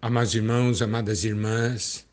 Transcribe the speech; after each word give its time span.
Amados 0.00 0.32
irmãos, 0.32 0.80
amadas 0.80 1.24
irmãs, 1.24 2.06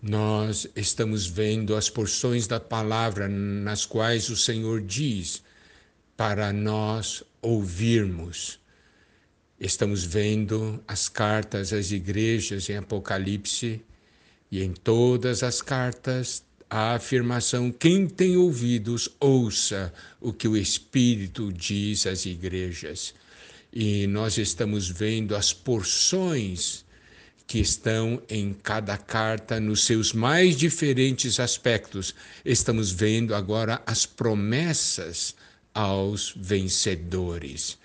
nós 0.00 0.66
estamos 0.74 1.26
vendo 1.26 1.76
as 1.76 1.90
porções 1.90 2.46
da 2.46 2.58
palavra 2.58 3.28
nas 3.28 3.84
quais 3.84 4.30
o 4.30 4.36
Senhor 4.38 4.80
diz 4.80 5.42
para 6.16 6.50
nós 6.50 7.22
ouvirmos. 7.42 8.58
Estamos 9.60 10.02
vendo 10.02 10.82
as 10.88 11.06
cartas 11.06 11.74
às 11.74 11.90
igrejas 11.90 12.70
em 12.70 12.78
Apocalipse 12.78 13.82
e 14.50 14.62
em 14.62 14.72
todas 14.72 15.42
as 15.42 15.60
cartas 15.60 16.42
a 16.70 16.94
afirmação: 16.94 17.70
quem 17.70 18.08
tem 18.08 18.38
ouvidos, 18.38 19.10
ouça 19.20 19.92
o 20.22 20.32
que 20.32 20.48
o 20.48 20.56
Espírito 20.56 21.52
diz 21.52 22.06
às 22.06 22.24
igrejas. 22.24 23.14
E 23.70 24.06
nós 24.06 24.38
estamos 24.38 24.88
vendo 24.88 25.36
as 25.36 25.52
porções 25.52 26.83
que 27.46 27.58
estão 27.58 28.22
em 28.28 28.52
cada 28.52 28.96
carta 28.96 29.60
nos 29.60 29.84
seus 29.84 30.12
mais 30.12 30.56
diferentes 30.56 31.38
aspectos. 31.38 32.14
Estamos 32.44 32.90
vendo 32.90 33.34
agora 33.34 33.82
as 33.86 34.06
promessas 34.06 35.34
aos 35.72 36.32
vencedores. 36.36 37.78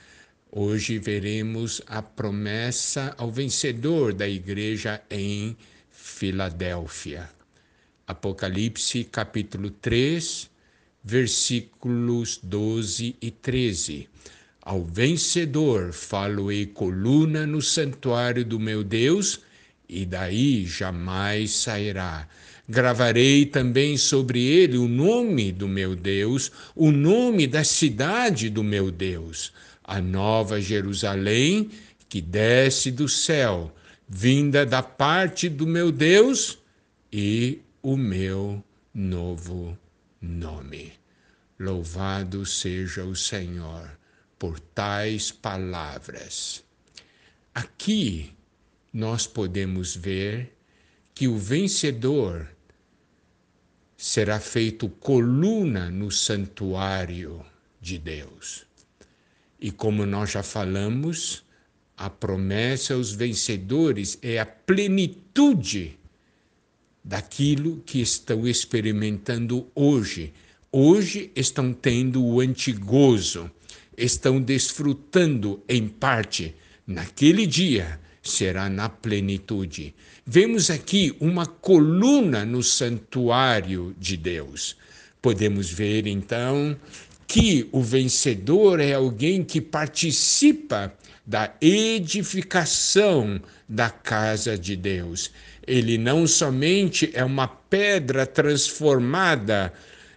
Hoje 0.52 0.98
veremos 0.98 1.82
a 1.86 2.02
promessa 2.02 3.14
ao 3.18 3.32
vencedor 3.32 4.14
da 4.14 4.28
igreja 4.28 5.02
em 5.10 5.56
Filadélfia. 5.92 7.30
Apocalipse 8.08 9.04
capítulo 9.04 9.70
3, 9.70 10.50
versículos 11.04 12.40
12 12.42 13.16
e 13.22 13.30
13. 13.30 14.10
Ao 14.62 14.84
vencedor 14.84 15.94
falo-ei 15.94 16.66
coluna 16.66 17.46
no 17.46 17.62
santuário 17.62 18.44
do 18.44 18.60
meu 18.60 18.84
Deus, 18.84 19.42
e 19.90 20.06
daí 20.06 20.66
jamais 20.66 21.52
sairá. 21.52 22.28
Gravarei 22.68 23.48
também 23.48 23.98
sobre 23.98 24.46
ele 24.46 24.78
o 24.78 24.88
nome 24.88 25.52
do 25.52 25.68
meu 25.68 25.96
Deus, 25.96 26.52
o 26.76 26.92
nome 26.92 27.48
da 27.48 27.64
cidade 27.64 28.50
do 28.50 28.64
meu 28.64 28.92
Deus, 28.92 29.52
a 29.84 30.00
nova 30.00 30.62
Jerusalém 30.62 31.72
que 32.08 32.22
desce 32.22 32.92
do 32.92 33.08
céu, 33.08 33.74
vinda 34.08 34.66
da 34.66 34.82
parte 34.82 35.48
do 35.48 35.68
meu 35.68 35.92
Deus, 35.92 36.58
e 37.12 37.62
o 37.82 37.96
meu 37.96 38.64
novo 38.94 39.78
nome. 40.22 40.94
Louvado 41.60 42.46
seja 42.46 43.04
o 43.04 43.16
Senhor 43.16 43.90
por 44.38 44.60
tais 44.60 45.32
palavras. 45.32 46.64
Aqui 47.54 48.32
nós 48.94 49.28
podemos 49.28 49.96
ver 49.96 50.56
que 51.14 51.28
o 51.28 51.38
vencedor 51.38 52.48
será 53.96 54.40
feito 54.40 54.88
coluna 54.88 55.90
no 55.92 56.10
santuário 56.10 57.46
de 57.82 57.98
Deus. 57.98 58.66
E 59.60 59.72
como 59.72 60.06
nós 60.06 60.32
já 60.32 60.42
falamos, 60.42 61.44
a 61.98 62.10
promessa 62.10 62.94
aos 62.94 63.12
vencedores 63.12 64.18
é 64.22 64.40
a 64.40 64.46
plenitude 64.46 66.00
daquilo 67.04 67.82
que 67.86 68.00
estão 68.00 68.48
experimentando 68.48 69.70
hoje. 69.76 70.34
Hoje 70.72 71.32
estão 71.36 71.74
tendo 71.74 72.24
o 72.24 72.40
antigozo, 72.40 73.52
estão 73.98 74.42
desfrutando 74.42 75.62
em 75.68 75.88
parte 75.90 76.56
naquele 76.88 77.46
dia 77.46 78.00
será 78.30 78.70
na 78.70 78.88
plenitude. 78.88 79.94
Vemos 80.26 80.70
aqui 80.70 81.16
uma 81.20 81.46
coluna 81.46 82.46
no 82.46 82.64
santuário 82.64 83.96
de 84.00 84.16
Deus. 84.16 84.78
Podemos 85.22 85.70
ver 85.70 86.08
então 86.08 86.78
que 87.28 87.68
o 87.72 87.82
vencedor 87.82 88.80
é 88.80 88.94
alguém 88.94 89.44
que 89.44 89.60
participa 89.60 90.94
da 91.26 91.54
edificação 91.62 93.40
da 93.68 93.90
casa 93.90 94.58
de 94.58 94.76
Deus. 94.76 95.32
Ele 95.68 95.98
não 95.98 96.26
somente 96.26 97.12
é 97.14 97.24
uma 97.24 97.48
pedra 97.48 98.26
transformada, 98.26 99.72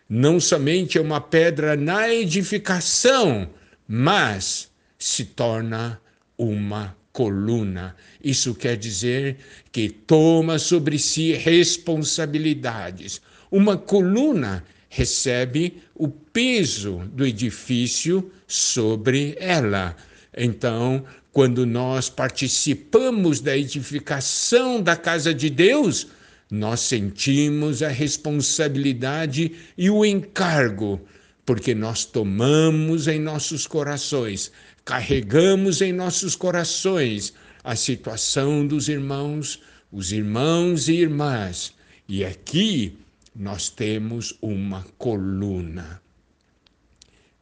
não 0.09 0.41
somente 0.41 0.97
é 0.97 1.01
uma 1.01 1.21
pedra 1.21 1.77
na 1.77 2.09
edificação, 2.09 3.51
mas 3.87 4.71
se 4.99 5.25
torna 5.25 6.01
uma 6.39 6.97
coluna. 7.13 7.95
Isso 8.23 8.55
quer 8.55 8.77
dizer 8.77 9.37
que 9.71 9.89
toma 9.89 10.59
sobre 10.59 10.99
si 10.99 11.33
responsabilidades. 11.33 13.21
Uma 13.51 13.77
coluna 13.77 14.65
recebe 14.89 15.83
o 15.95 16.09
peso 16.09 17.03
do 17.13 17.27
edifício 17.27 18.31
sobre 18.47 19.37
ela. 19.39 19.97
Então, 20.37 21.05
quando 21.33 21.65
nós 21.65 22.11
participamos 22.11 23.41
da 23.41 23.57
edificação 23.57 24.83
da 24.83 24.97
casa 24.97 25.33
de 25.33 25.49
Deus, 25.49 26.09
nós 26.51 26.81
sentimos 26.81 27.83
a 27.83 27.89
responsabilidade 27.89 29.53
e 29.77 29.89
o 29.89 30.05
encargo, 30.05 31.01
porque 31.45 31.75
nós 31.75 32.05
tomamos 32.05 33.09
em 33.09 33.19
nossos 33.19 33.67
corações 33.67 34.53
carregamos 34.85 35.81
em 35.81 35.93
nossos 35.93 36.35
corações 36.35 37.33
a 37.63 37.77
situação 37.77 38.67
dos 38.67 38.89
irmãos, 38.89 39.61
os 39.91 40.13
irmãos 40.13 40.89
e 40.89 40.95
irmãs. 40.95 41.75
E 42.09 42.25
aqui 42.25 42.99
nós 43.35 43.69
temos 43.69 44.37
uma 44.43 44.85
coluna. 44.99 46.03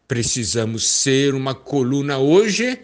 Precisamos 0.06 0.86
ser 0.86 1.34
uma 1.34 1.54
coluna 1.54 2.18
hoje 2.18 2.78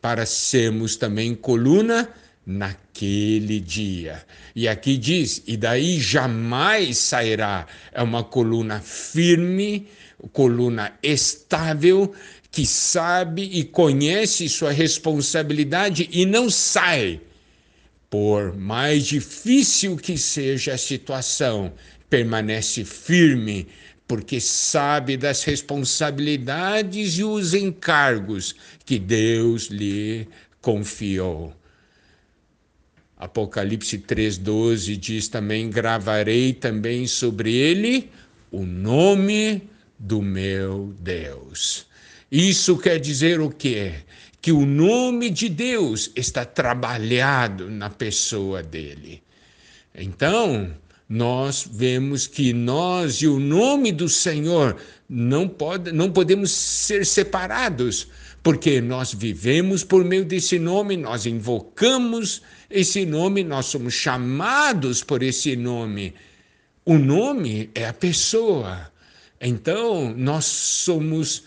para 0.00 0.26
sermos 0.26 0.96
também 0.96 1.34
coluna 1.34 2.08
naquele 2.44 3.60
dia. 3.60 4.24
E 4.54 4.66
aqui 4.68 4.96
diz: 4.96 5.42
e 5.46 5.56
daí 5.56 6.00
jamais 6.00 6.98
sairá. 6.98 7.66
É 7.92 8.02
uma 8.02 8.24
coluna 8.24 8.80
firme, 8.80 9.86
coluna 10.28 10.92
estável, 11.02 12.14
que 12.50 12.66
sabe 12.66 13.42
e 13.42 13.64
conhece 13.64 14.48
sua 14.48 14.72
responsabilidade 14.72 16.08
e 16.12 16.26
não 16.26 16.50
sai. 16.50 17.20
Por 18.08 18.56
mais 18.56 19.06
difícil 19.06 19.96
que 19.96 20.18
seja 20.18 20.74
a 20.74 20.78
situação, 20.78 21.72
permanece 22.08 22.84
firme, 22.84 23.68
porque 24.06 24.40
sabe 24.40 25.16
das 25.16 25.44
responsabilidades 25.44 27.18
e 27.18 27.24
os 27.24 27.54
encargos 27.54 28.56
que 28.84 28.98
Deus 28.98 29.66
lhe 29.66 30.26
confiou. 30.60 31.54
Apocalipse 33.16 33.98
3,12 33.98 34.96
diz 34.96 35.28
também: 35.28 35.70
gravarei 35.70 36.52
também 36.52 37.06
sobre 37.06 37.54
ele 37.54 38.10
o 38.50 38.64
nome 38.64 39.62
do 40.00 40.22
meu 40.22 40.94
Deus. 40.98 41.86
Isso 42.32 42.78
quer 42.78 42.98
dizer 42.98 43.38
o 43.38 43.50
quê? 43.50 43.92
Que 44.40 44.50
o 44.50 44.64
nome 44.64 45.28
de 45.28 45.50
Deus 45.50 46.10
está 46.16 46.44
trabalhado 46.46 47.70
na 47.70 47.90
pessoa 47.90 48.62
dele. 48.62 49.22
Então, 49.94 50.74
nós 51.06 51.68
vemos 51.70 52.26
que 52.26 52.54
nós 52.54 53.16
e 53.16 53.26
o 53.26 53.38
nome 53.38 53.92
do 53.92 54.08
Senhor 54.08 54.76
não, 55.06 55.46
pode, 55.46 55.92
não 55.92 56.10
podemos 56.10 56.50
ser 56.50 57.04
separados, 57.04 58.08
porque 58.42 58.80
nós 58.80 59.12
vivemos 59.12 59.84
por 59.84 60.02
meio 60.02 60.24
desse 60.24 60.58
nome, 60.58 60.96
nós 60.96 61.26
invocamos 61.26 62.40
esse 62.70 63.04
nome, 63.04 63.44
nós 63.44 63.66
somos 63.66 63.92
chamados 63.92 65.04
por 65.04 65.22
esse 65.22 65.56
nome. 65.56 66.14
O 66.86 66.96
nome 66.96 67.68
é 67.74 67.86
a 67.86 67.92
pessoa. 67.92 68.90
Então, 69.40 70.14
nós 70.16 70.44
somos 70.44 71.44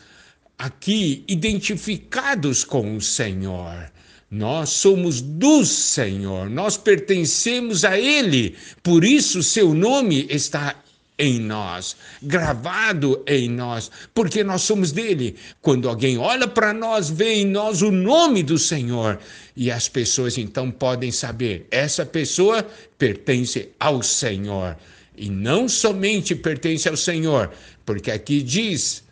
aqui 0.58 1.24
identificados 1.28 2.64
com 2.64 2.96
o 2.96 3.02
Senhor. 3.02 3.92
Nós 4.32 4.70
somos 4.70 5.22
do 5.22 5.64
Senhor, 5.64 6.50
nós 6.50 6.76
pertencemos 6.76 7.86
a 7.86 8.00
Ele, 8.00 8.56
por 8.82 9.04
isso 9.04 9.44
seu 9.44 9.76
nome 9.76 10.26
está 10.28 10.76
em 11.20 11.40
nós, 11.40 11.96
gravado 12.20 13.24
em 13.28 13.48
nós, 13.48 13.92
porque 14.12 14.44
nós 14.44 14.64
somos 14.64 14.92
dele. 14.92 15.36
Quando 15.62 15.88
alguém 15.88 16.18
olha 16.18 16.48
para 16.48 16.74
nós, 16.74 17.12
vê 17.12 17.36
em 17.36 17.46
nós 17.46 17.84
o 17.84 17.92
nome 17.92 18.42
do 18.42 18.58
Senhor, 18.58 19.20
e 19.56 19.70
as 19.70 19.88
pessoas 19.88 20.38
então 20.40 20.72
podem 20.72 21.12
saber: 21.12 21.68
essa 21.70 22.04
pessoa 22.04 22.66
pertence 22.98 23.70
ao 23.80 24.02
Senhor, 24.02 24.76
e 25.16 25.30
não 25.30 25.70
somente 25.70 26.36
pertence 26.36 26.90
ao 26.90 26.98
Senhor, 26.98 27.52
porque 27.86 28.12
aqui 28.12 28.42
diz 28.42 29.04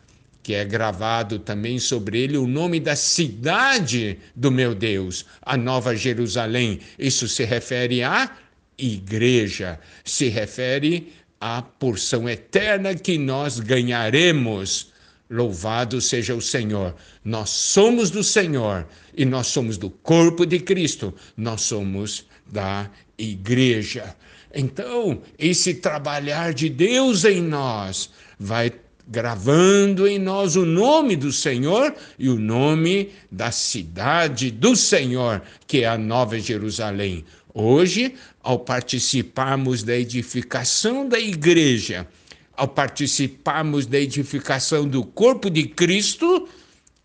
que 0.44 0.54
é 0.54 0.66
gravado 0.66 1.40
também 1.40 1.78
sobre 1.78 2.20
ele 2.20 2.38
o 2.38 2.48
nome 2.48 2.80
da 2.80 2.96
cidade 2.96 4.18
do 4.36 4.52
meu 4.52 4.74
Deus, 4.74 5.26
a 5.42 5.56
Nova 5.56 5.96
Jerusalém. 5.96 6.80
Isso 6.98 7.28
se 7.28 7.44
refere 7.44 8.02
à 8.02 8.36
igreja, 8.78 9.80
se 10.04 10.28
refere 10.30 11.14
à 11.40 11.62
porção 11.62 12.28
eterna 12.28 12.96
que 12.96 13.18
nós 13.18 13.60
ganharemos. 13.60 14.92
Louvado 15.30 16.02
seja 16.02 16.36
o 16.36 16.42
Senhor. 16.42 16.96
Nós 17.24 17.50
somos 17.52 18.10
do 18.10 18.24
Senhor 18.24 18.88
e 19.16 19.24
nós 19.26 19.48
somos 19.48 19.78
do 19.78 19.90
corpo 19.90 20.46
de 20.46 20.60
Cristo, 20.60 21.14
nós 21.38 21.62
somos 21.62 22.26
da 22.52 22.90
igreja. 23.18 24.16
Então, 24.54 25.22
esse 25.38 25.76
trabalhar 25.76 26.54
de 26.54 26.70
Deus 26.70 27.26
em 27.26 27.42
nós 27.42 28.10
vai 28.40 28.72
gravando 29.08 30.08
em 30.08 30.18
nós 30.18 30.56
o 30.56 30.66
nome 30.66 31.16
do 31.16 31.32
Senhor 31.34 31.94
e 32.18 32.30
o 32.30 32.40
nome 32.40 33.12
da 33.30 33.52
cidade 33.52 34.52
do 34.52 34.76
Senhor, 34.76 35.42
que 35.68 35.80
é 35.84 35.88
a 35.88 35.98
Nova 35.98 36.40
Jerusalém. 36.40 37.26
Hoje, 37.54 38.16
ao 38.42 38.60
participarmos 38.60 39.84
da 39.84 39.98
edificação 39.98 41.08
da 41.08 41.20
igreja, 41.20 42.08
ao 42.56 42.68
participarmos 42.68 43.86
da 43.86 44.00
edificação 44.00 44.88
do 44.88 45.04
corpo 45.04 45.50
de 45.50 45.68
Cristo, 45.68 46.48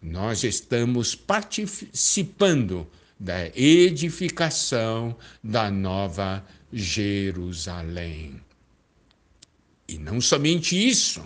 nós 0.00 0.44
estamos 0.44 1.14
participando 1.16 2.86
da 3.18 3.48
edificação 3.56 5.16
da 5.42 5.70
Nova 5.70 6.44
Jerusalém. 6.72 8.40
E 9.88 9.98
não 9.98 10.20
somente 10.20 10.76
isso, 10.76 11.22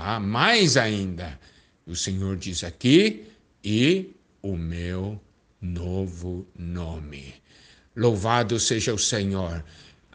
Há 0.00 0.20
mais 0.20 0.76
ainda. 0.76 1.38
O 1.84 1.96
Senhor 1.96 2.36
diz 2.36 2.62
aqui: 2.62 3.24
e 3.64 4.10
o 4.40 4.56
meu 4.56 5.20
novo 5.60 6.46
nome. 6.56 7.34
Louvado 7.96 8.60
seja 8.60 8.94
o 8.94 8.98
Senhor. 8.98 9.64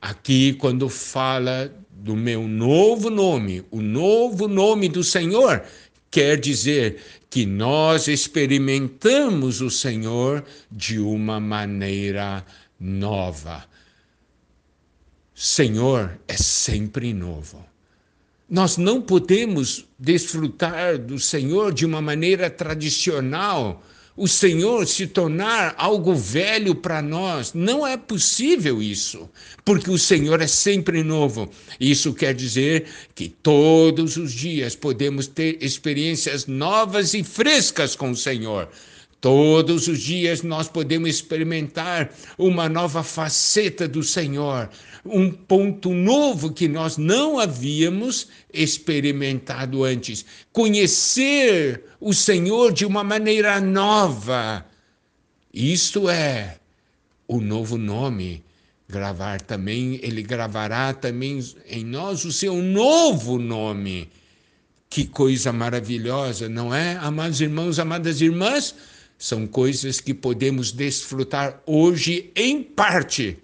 Aqui, 0.02 0.54
quando 0.54 0.88
fala 0.88 1.70
do 1.92 2.16
meu 2.16 2.48
novo 2.48 3.10
nome, 3.10 3.66
o 3.70 3.82
novo 3.82 4.48
nome 4.48 4.88
do 4.88 5.04
Senhor, 5.04 5.66
quer 6.10 6.40
dizer 6.40 7.02
que 7.30 7.46
nós 7.46 8.08
experimentamos 8.08 9.60
o 9.60 9.70
Senhor 9.70 10.46
de 10.72 10.98
uma 10.98 11.42
maneira 11.42 12.46
nova. 12.80 13.66
Senhor 15.36 16.20
é 16.28 16.38
sempre 16.38 17.14
novo. 17.14 17.66
Nós 18.50 18.78
não 18.78 19.02
podemos 19.02 19.86
desfrutar 19.98 20.98
do 20.98 21.18
Senhor 21.18 21.74
de 21.74 21.86
uma 21.86 22.02
maneira 22.02 22.50
tradicional, 22.50 23.84
o 24.16 24.28
Senhor 24.28 24.86
se 24.86 25.08
tornar 25.08 25.74
algo 25.76 26.14
velho 26.14 26.76
para 26.76 27.02
nós. 27.02 27.52
Não 27.56 27.86
é 27.86 27.98
possível 27.98 28.80
isso, 28.80 29.28
porque 29.66 29.90
o 29.90 29.98
Senhor 29.98 30.40
é 30.40 30.46
sempre 30.46 31.02
novo. 31.02 31.50
Isso 31.80 32.14
quer 32.14 32.36
dizer 32.36 32.86
que 33.16 33.28
todos 33.28 34.16
os 34.18 34.32
dias 34.32 34.76
podemos 34.76 35.26
ter 35.26 35.58
experiências 35.64 36.46
novas 36.46 37.16
e 37.16 37.24
frescas 37.24 37.96
com 37.96 38.12
o 38.12 38.16
Senhor. 38.16 38.70
Todos 39.24 39.88
os 39.88 40.02
dias 40.02 40.42
nós 40.42 40.68
podemos 40.68 41.10
experimentar 41.10 42.12
uma 42.38 42.68
nova 42.68 43.04
faceta 43.04 43.88
do 43.88 44.04
Senhor, 44.04 44.70
um 45.06 45.32
ponto 45.32 45.94
novo 45.94 46.52
que 46.52 46.68
nós 46.68 46.98
não 46.98 47.40
havíamos 47.40 48.28
experimentado 48.54 49.86
antes. 49.86 50.26
Conhecer 50.52 51.86
o 52.02 52.14
Senhor 52.14 52.74
de 52.74 52.86
uma 52.86 53.02
maneira 53.02 53.62
nova. 53.62 54.66
Isto 55.54 56.10
é 56.10 56.58
o 57.26 57.40
novo 57.40 57.78
nome. 57.78 58.44
Gravar 58.90 59.40
também, 59.40 60.02
ele 60.04 60.22
gravará 60.22 60.94
também 60.94 61.40
em 61.70 61.86
nós 61.86 62.26
o 62.26 62.32
seu 62.34 62.58
novo 62.58 63.40
nome. 63.40 64.10
Que 64.90 65.06
coisa 65.06 65.54
maravilhosa, 65.54 66.50
não 66.50 66.76
é, 66.76 66.98
amados 66.98 67.40
irmãos, 67.40 67.80
amadas 67.80 68.20
irmãs? 68.20 68.76
São 69.24 69.48
coisas 69.48 70.02
que 70.02 70.14
podemos 70.14 70.74
desfrutar 70.74 71.64
hoje 71.66 72.30
em 72.36 72.62
parte, 72.62 73.38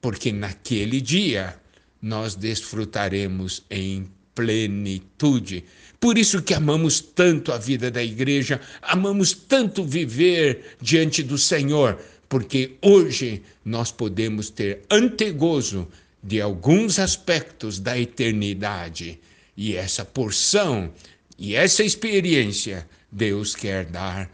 porque 0.00 0.32
naquele 0.32 1.00
dia 1.00 1.56
nós 2.02 2.34
desfrutaremos 2.34 3.64
em 3.70 4.10
plenitude. 4.34 5.62
Por 6.00 6.18
isso 6.18 6.42
que 6.42 6.52
amamos 6.52 7.00
tanto 7.00 7.52
a 7.52 7.58
vida 7.58 7.92
da 7.92 8.02
igreja, 8.02 8.60
amamos 8.82 9.32
tanto 9.32 9.84
viver 9.84 10.76
diante 10.82 11.22
do 11.22 11.38
Senhor, 11.38 11.96
porque 12.28 12.76
hoje 12.82 13.40
nós 13.64 13.92
podemos 13.92 14.50
ter 14.50 14.82
antegozo 14.90 15.86
de 16.20 16.40
alguns 16.40 16.98
aspectos 16.98 17.78
da 17.78 17.96
eternidade. 17.96 19.20
E 19.56 19.76
essa 19.76 20.04
porção 20.04 20.92
e 21.38 21.54
essa 21.54 21.84
experiência 21.84 22.84
Deus 23.12 23.54
quer 23.54 23.84
dar 23.86 24.28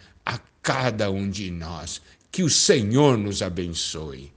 cada 0.65 1.11
um 1.11 1.31
de 1.31 1.51
nós. 1.51 2.03
Que 2.33 2.43
o 2.43 2.51
Senhor 2.51 3.17
nos 3.17 3.43
abençoe. 3.43 4.34